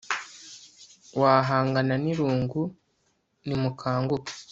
wahangana 1.19 1.95
n 2.03 2.05
irungu 2.11 2.61
nimukanguke 3.45 4.33